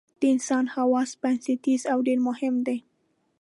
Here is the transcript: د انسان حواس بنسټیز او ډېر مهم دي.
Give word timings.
د 0.19 0.21
انسان 0.33 0.65
حواس 0.75 1.09
بنسټیز 1.21 1.81
او 1.91 1.99
ډېر 2.07 2.19
مهم 2.27 2.55
دي. 2.67 2.77